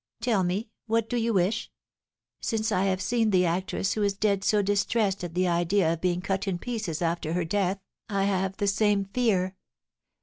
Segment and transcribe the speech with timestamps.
[0.19, 1.69] "Tell me, what do you wish?"
[2.41, 6.01] "Since I have seen the actress who is dead so distressed at the idea of
[6.01, 9.55] being cut in pieces after her death, I have the same fear.